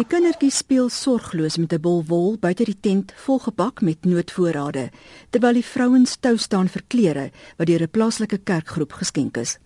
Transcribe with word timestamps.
Die 0.00 0.06
kindertjies 0.08 0.62
speel 0.62 0.86
sorgloos 0.88 1.58
met 1.60 1.74
'n 1.76 1.80
bol 1.84 2.00
wol 2.08 2.38
buite 2.40 2.64
die 2.64 2.80
tent 2.80 3.12
volgepak 3.24 3.82
met 3.82 4.06
noodvoorrade, 4.08 4.88
terwyl 5.30 5.52
die 5.52 5.64
vrouens 5.72 6.16
tou 6.16 6.38
staan 6.38 6.68
vir 6.68 6.82
klere 6.88 7.30
wat 7.58 7.66
deur 7.66 7.82
'n 7.82 7.90
plaaslike 7.90 8.38
kerkgroep 8.38 8.92
geskenk 8.92 9.36
is. 9.36 9.58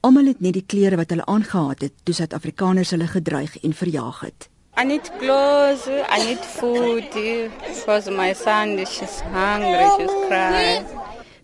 Almal 0.00 0.26
het 0.26 0.40
net 0.40 0.54
die 0.54 0.64
klere 0.66 0.96
wat 0.96 1.10
hulle 1.10 1.26
aangetree 1.26 1.76
het 1.80 1.92
toe 2.02 2.14
Suid-Afrikaners 2.14 2.90
hulle 2.90 3.06
gedreig 3.06 3.58
en 3.62 3.72
verjaag 3.72 4.20
het. 4.20 4.48
I 4.80 4.84
need 4.84 5.12
clothes, 5.18 5.86
I 5.86 6.24
need 6.24 6.44
food 6.44 7.04
because 7.12 8.10
my 8.10 8.32
son 8.32 8.78
is 8.78 9.20
hungry, 9.20 9.84
she's 9.98 10.16
crying. 10.28 10.86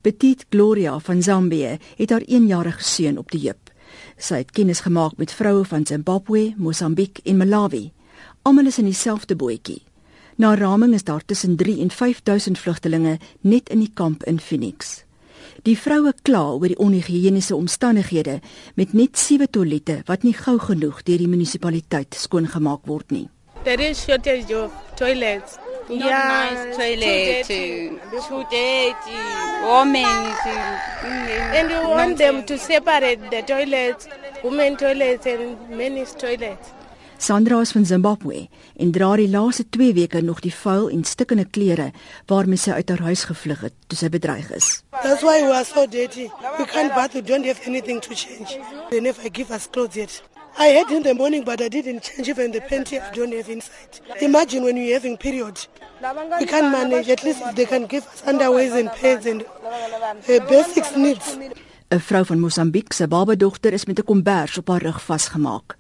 Petit 0.01 0.47
Gloria 0.49 0.99
van 0.99 1.23
Zambië 1.23 1.79
het 1.97 2.11
haar 2.11 2.25
1-jarige 2.27 2.83
seun 2.83 3.19
op 3.19 3.31
die 3.31 3.41
heup. 3.41 3.71
Sy 4.17 4.35
het 4.35 4.51
kennis 4.51 4.81
gemaak 4.81 5.17
met 5.17 5.33
vroue 5.33 5.65
van 5.65 5.87
Zimbabwe, 5.87 6.55
Mosambiek 6.57 7.19
en 7.25 7.37
Malawi. 7.37 7.94
Almal 8.43 8.67
is 8.67 8.79
in 8.79 8.85
dieselfde 8.85 9.37
bootjie. 9.37 9.83
Na 10.37 10.55
raming 10.55 10.95
is 10.95 11.05
daar 11.05 11.25
tussen 11.25 11.57
3 11.57 11.81
en 11.81 11.91
5000 11.91 12.59
vlugtelinge 12.59 13.19
net 13.41 13.69
in 13.69 13.79
die 13.79 13.91
kamp 13.95 14.25
in 14.25 14.41
Phoenix. 14.41 15.05
Die 15.63 15.77
vroue 15.79 16.13
kla 16.23 16.43
oor 16.53 16.67
die 16.69 16.79
onhigiëniese 16.79 17.55
omstandighede 17.55 18.41
met 18.75 18.93
net 18.93 19.19
7 19.19 19.51
toilette 19.51 20.01
wat 20.09 20.27
nie 20.27 20.35
gou 20.35 20.59
genoeg 20.59 21.03
deur 21.07 21.23
die 21.23 21.31
munisipaliteit 21.31 22.17
skoongemaak 22.19 22.85
word 22.91 23.15
nie. 23.15 23.29
There 23.65 23.81
is 23.81 24.03
shortage 24.03 24.53
of 24.53 24.73
toilets. 24.97 25.57
Not 25.89 25.99
yeah, 25.99 26.49
nice 26.51 26.77
toilet, 26.77 27.47
too 27.47 28.45
dirty, 28.51 29.19
women. 29.63 30.05
And 31.53 31.69
we 31.69 31.79
want 31.89 32.17
them 32.17 32.45
to 32.47 32.59
separate 32.59 33.31
the 33.31 33.43
toilets, 33.43 34.09
women 34.43 34.77
toilets 34.77 35.27
and 35.27 35.69
men's 35.69 36.15
toilets. 36.15 36.73
Sandra 37.25 37.61
is 37.61 37.71
van 37.73 37.87
Zimbabwe 37.87 38.49
en 38.77 38.91
dra 38.93 39.15
die 39.17 39.29
laaste 39.33 39.65
2 39.73 39.95
weke 39.97 40.21
nog 40.21 40.43
die 40.45 40.53
vuil 40.53 40.91
en 40.93 41.05
stikkende 41.09 41.47
klere 41.49 41.87
waarmee 42.29 42.61
sy 42.61 42.75
uit 42.77 42.89
haar 42.93 43.01
huis 43.07 43.23
gevlug 43.25 43.61
het 43.65 43.73
toe 43.89 43.97
sy 43.97 44.09
bedreig 44.13 44.51
is. 44.53 44.67
That's 44.91 45.23
why 45.25 45.39
we 45.41 45.55
are 45.57 45.65
so 45.65 45.87
dirty. 45.89 46.27
We 46.59 46.67
can't 46.69 46.93
bath, 46.93 47.15
we 47.17 47.23
don't 47.23 47.47
have 47.49 47.65
anything 47.65 48.03
to 48.05 48.13
change. 48.13 48.59
They 48.91 49.01
never 49.01 49.31
give 49.33 49.49
us 49.55 49.65
clothes 49.71 49.97
yet. 49.97 50.21
I 50.59 50.67
had 50.77 50.91
in 50.93 51.03
the 51.03 51.15
morning 51.15 51.47
but 51.47 51.63
I 51.63 51.69
didn't 51.69 52.03
change 52.05 52.29
even 52.29 52.53
the 52.53 52.61
panty 52.61 53.01
I 53.01 53.09
don't 53.17 53.33
have 53.33 53.49
inside. 53.49 54.05
Imagine 54.21 54.65
when 54.65 54.77
you're 54.77 54.93
having 54.93 55.17
period. 55.17 55.57
We 56.41 56.45
can't 56.45 56.73
manage 56.73 57.09
at 57.09 57.25
least 57.25 57.41
they 57.57 57.65
can 57.65 57.87
give 57.87 58.05
us 58.05 58.21
underwears 58.29 58.77
and 58.77 58.93
pads 59.01 59.25
and 59.25 59.47
uh, 59.49 60.45
basic 60.51 60.93
needs. 60.97 61.39
'n 61.89 62.01
Vrou 62.01 62.25
van 62.25 62.41
Mosambiek 62.41 62.93
se 62.93 63.09
babadogter 63.09 63.73
is 63.73 63.85
met 63.85 63.99
'n 63.99 64.05
kombers 64.05 64.59
op 64.59 64.69
haar 64.69 64.83
rug 64.83 65.01
vasgemaak. 65.03 65.77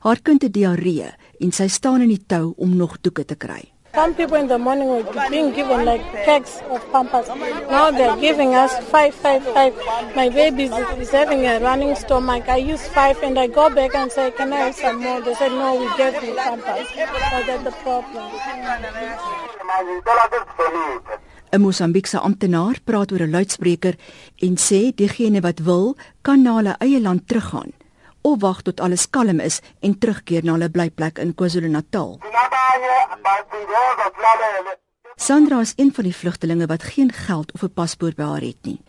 Haar 0.00 0.20
kind 0.22 0.42
het 0.42 0.52
diarree 0.52 1.12
en 1.40 1.52
sy 1.52 1.68
staan 1.68 2.00
in 2.04 2.08
die 2.12 2.24
tou 2.26 2.54
om 2.56 2.76
nog 2.76 3.00
doeke 3.00 3.24
te 3.24 3.36
kry. 3.36 3.72
Some 3.96 4.12
people 4.12 4.36
in 4.36 4.46
the 4.46 4.58
morning 4.58 4.88
were 4.90 5.04
being 5.30 5.54
given 5.54 5.86
like 5.86 6.04
packs 6.26 6.60
of 6.68 6.84
pampers. 6.92 7.28
Now 7.70 7.90
they're 7.90 8.20
giving 8.20 8.54
us 8.54 8.76
five, 8.92 9.14
five, 9.14 9.42
five. 9.54 9.72
My 10.14 10.28
baby 10.28 10.64
is 11.00 11.10
having 11.10 11.46
a 11.46 11.58
running 11.60 11.96
stomach. 11.96 12.46
I 12.46 12.58
use 12.58 12.86
five 12.88 13.16
and 13.22 13.38
I 13.38 13.46
go 13.46 13.70
back 13.70 13.94
and 13.94 14.12
say, 14.12 14.32
can 14.32 14.52
I 14.52 14.68
have 14.68 14.74
some 14.74 15.00
more? 15.00 15.22
They 15.22 15.34
said, 15.34 15.48
no, 15.52 15.80
we 15.80 15.88
get 15.96 16.20
the 16.20 16.34
pampers. 16.36 16.88
So 16.92 17.38
that's 17.46 17.64
the 17.64 17.72
problem. 17.82 18.24
'n 21.52 21.62
Mosambiekse 21.62 22.18
amptenaar 22.20 22.76
praat 22.84 23.12
oor 23.12 23.22
'n 23.24 23.32
luidspreker 23.32 23.94
en 24.46 24.54
sê 24.60 24.92
diegene 24.92 25.40
wat 25.40 25.62
wil, 25.64 25.96
kan 26.20 26.42
na 26.42 26.56
hulle 26.58 26.74
eie 26.84 27.00
land 27.00 27.22
teruggaan 27.28 27.72
of 28.26 28.40
wag 28.42 28.62
tot 28.66 28.80
alles 28.80 29.06
kalm 29.10 29.40
is 29.40 29.60
en 29.80 29.98
terugkeer 29.98 30.44
na 30.44 30.56
hulle 30.56 30.70
blyplek 30.70 31.20
in 31.22 31.34
KwaZulu-Natal. 31.34 32.18
Sandra 35.16 35.60
is 35.60 35.72
een 35.76 35.92
van 35.94 36.04
die 36.04 36.14
vlugtelinge 36.14 36.66
wat 36.66 36.82
geen 36.82 37.12
geld 37.12 37.52
of 37.52 37.62
'n 37.62 37.72
paspoort 37.72 38.16
by 38.16 38.22
haar 38.22 38.46
het 38.46 38.62
nie. 38.62 38.80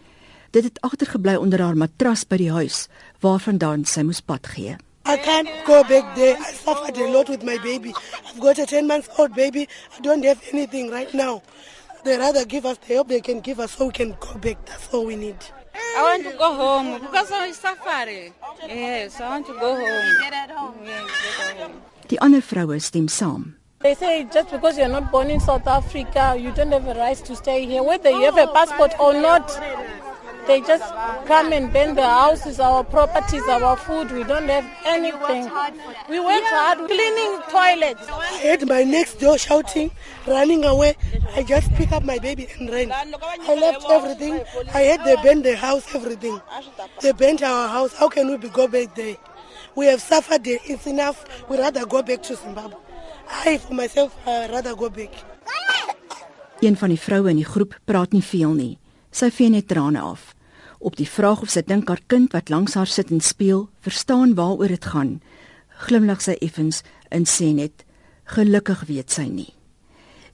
Dit 0.52 0.64
het 0.64 0.82
agtergebly 0.82 1.36
onder 1.36 1.62
haar 1.62 1.78
matras 1.78 2.28
by 2.28 2.38
die 2.38 2.52
huis 2.52 2.88
waarvandaan 3.20 3.86
sy 3.86 4.02
moes 4.02 4.22
pad 4.22 4.48
gee. 4.48 4.76
I 5.08 5.18
can't 5.18 5.50
go 5.66 5.84
back 5.84 6.16
there. 6.16 6.36
I 6.36 6.54
suffered 6.54 6.98
a 6.98 7.08
lot 7.12 7.30
with 7.30 7.44
my 7.44 7.58
baby. 7.64 7.94
I've 8.28 8.40
got 8.40 8.58
a 8.60 8.66
10 8.66 8.88
months 8.88 9.08
old 9.18 9.34
baby. 9.34 9.68
I 9.98 10.02
don't 10.02 10.26
have 10.26 10.40
anything 10.52 10.92
right 10.92 11.14
now. 11.14 11.42
They 12.04 12.18
rather 12.18 12.46
give 12.46 12.66
us 12.66 12.78
the 12.88 12.94
help 12.94 13.08
they 13.08 13.22
can 13.22 13.40
give 13.40 13.60
us 13.64 13.72
so 13.72 13.86
we 13.86 13.92
can 13.92 14.16
go 14.20 14.38
back. 14.40 14.58
That's 14.66 14.94
all 14.94 15.06
we 15.06 15.16
need. 15.16 15.57
I 15.98 16.02
want 16.04 16.24
to 16.24 16.38
go 16.38 16.54
home 16.54 17.02
because 17.02 17.32
I'm 17.32 17.54
suffering. 17.54 18.34
Yes, 18.68 19.20
I 19.22 19.30
want 19.30 19.46
to 19.48 19.54
go 19.54 19.76
home. 19.76 20.22
Get 20.22 20.34
at 20.34 20.52
home. 20.52 20.76
Yes, 20.84 21.06
get 21.38 21.58
home. 21.58 21.82
Die 22.08 22.18
ander 22.22 22.42
vroue 22.42 22.80
stem 22.80 23.08
saam. 23.08 23.56
They 23.80 23.94
say 23.94 24.24
just 24.34 24.50
because 24.50 24.78
you're 24.78 24.88
not 24.90 25.12
born 25.12 25.30
in 25.30 25.40
South 25.40 25.68
Africa, 25.68 26.36
you 26.38 26.52
don't 26.52 26.72
have 26.72 26.88
a 26.88 26.96
right 26.96 27.18
to 27.18 27.36
stay 27.36 27.66
here, 27.66 27.84
whether 27.84 28.10
you 28.10 28.26
have 28.26 28.38
a 28.38 28.50
oh, 28.50 28.54
passport 28.54 28.94
or 29.00 29.14
not. 29.14 29.48
They 30.48 30.62
just 30.62 30.84
come 31.28 31.52
and 31.52 31.72
burn 31.74 31.96
the 31.96 32.08
houses, 32.08 32.60
our 32.60 32.84
properties, 32.84 33.44
our 33.50 33.76
food. 33.76 34.12
We 34.12 34.24
don't 34.24 34.48
have 34.48 34.66
anything. 34.86 35.52
We 36.10 36.20
work 36.20 36.44
hard 36.46 36.78
cleaning 36.88 37.42
toilets. 37.50 38.08
I 38.10 38.40
heard 38.44 38.68
my 38.68 38.84
next 38.84 39.20
door 39.20 39.38
shouting, 39.38 39.92
running 40.26 40.64
away. 40.64 40.96
I 41.36 41.44
just 41.44 41.74
pick 41.74 41.92
up 41.92 42.04
my 42.04 42.18
baby 42.20 42.48
and 42.58 42.70
ran. 42.70 42.92
I 42.92 43.56
left 43.56 43.86
everything. 43.90 44.42
I 44.74 44.82
had 44.82 45.04
they 45.04 45.16
burn 45.22 45.42
the 45.42 45.58
house, 45.58 45.94
everything. 45.94 46.40
They 47.02 47.12
burnt 47.12 47.44
our 47.44 47.68
house. 47.68 47.94
How 47.94 48.08
can 48.08 48.30
we 48.30 48.38
go 48.50 48.68
back 48.68 48.96
there? 48.96 49.18
We 49.76 49.88
have 49.88 50.02
suffered 50.02 50.44
there. 50.46 50.60
It's 50.64 50.88
enough. 50.88 51.26
We 51.50 51.58
rather 51.58 51.86
go 51.86 52.02
back 52.02 52.24
to 52.24 52.36
Zimbabwe. 52.36 52.78
I, 53.30 53.58
for 53.58 53.74
myself, 53.74 54.16
I 54.26 54.48
rather 54.48 54.76
go 54.76 54.90
back. 54.90 55.12
Een 56.60 56.78
van 56.78 56.90
die 56.90 56.98
vroue 57.00 57.30
in 57.30 57.38
die 57.38 57.46
groep 57.46 57.76
praat 57.86 58.16
nie 58.16 58.24
veel 58.24 58.56
nie. 58.58 58.78
Sy 59.14 59.30
vee 59.30 59.50
net 59.54 59.68
trane 59.70 60.02
af. 60.02 60.34
Op 60.80 60.96
die 60.96 61.10
vraag 61.10 61.42
of 61.42 61.50
sy 61.50 61.64
dink 61.66 61.90
haar 61.90 62.02
kind 62.08 62.32
wat 62.32 62.50
langs 62.50 62.76
haar 62.78 62.88
sit 62.88 63.12
en 63.12 63.22
speel, 63.22 63.70
verstaan 63.82 64.36
waaroor 64.38 64.68
dit 64.68 64.86
gaan, 64.86 65.22
glimlag 65.88 66.22
sy 66.22 66.38
effens 66.42 66.84
en 67.10 67.26
sê 67.26 67.54
net: 67.54 67.86
"Gelukkig 68.26 68.86
weet 68.88 69.12
sy 69.12 69.26
nie." 69.26 69.54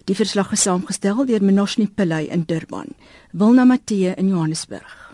Die 0.06 0.16
verslag 0.16 0.52
is 0.52 0.62
saamgestel 0.62 1.26
deur 1.26 1.44
Menoshni 1.44 1.88
Pillay 1.88 2.28
in 2.28 2.44
Durban, 2.44 2.96
Wilna 3.32 3.64
Matthee 3.64 4.14
in 4.18 4.30
Johannesburg. 4.30 5.13